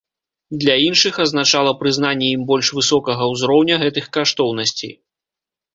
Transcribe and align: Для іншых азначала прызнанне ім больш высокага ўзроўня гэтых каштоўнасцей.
Для 0.63 0.75
іншых 0.87 1.19
азначала 1.25 1.75
прызнанне 1.81 2.31
ім 2.39 2.49
больш 2.53 2.73
высокага 2.79 3.23
ўзроўня 3.35 3.75
гэтых 3.87 4.05
каштоўнасцей. 4.21 4.93